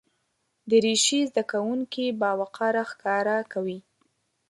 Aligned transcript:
دریشي 0.69 1.19
زده 1.29 1.43
کوونکي 1.51 2.05
باوقاره 2.21 2.83
ښکاره 2.91 3.37
کوي. 3.53 3.79